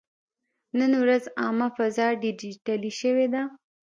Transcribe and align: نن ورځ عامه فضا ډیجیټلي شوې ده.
نن 0.79 0.91
ورځ 1.01 1.23
عامه 1.39 1.67
فضا 1.77 2.07
ډیجیټلي 2.23 2.91
شوې 3.01 3.27
ده. 3.33 3.43